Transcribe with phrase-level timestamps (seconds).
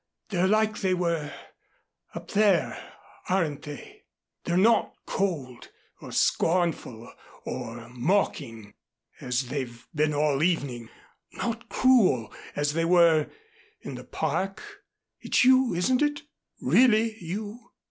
[0.29, 1.31] They're like they were
[2.15, 2.95] up there
[3.29, 4.01] aren't they?
[4.45, 5.69] They're not cold,
[6.01, 7.13] or scornful,
[7.45, 8.73] or mocking,
[9.19, 10.89] as they've been all evening
[11.33, 13.29] not cruel as they were
[13.81, 14.63] in the Park?
[15.19, 16.23] It's you, isn't it?
[16.59, 17.69] Really you?"